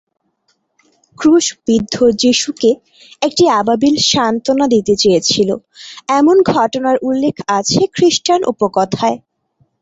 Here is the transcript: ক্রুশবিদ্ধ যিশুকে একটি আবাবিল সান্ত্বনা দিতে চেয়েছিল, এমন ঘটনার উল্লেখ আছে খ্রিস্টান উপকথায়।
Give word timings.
ক্রুশবিদ্ধ 1.17 1.95
যিশুকে 2.21 2.71
একটি 3.21 3.43
আবাবিল 3.59 3.95
সান্ত্বনা 4.11 4.65
দিতে 4.67 4.93
চেয়েছিল, 4.95 5.49
এমন 6.11 6.37
ঘটনার 6.53 6.97
উল্লেখ 7.09 7.35
আছে 7.57 7.81
খ্রিস্টান 7.95 8.41
উপকথায়। 8.51 9.17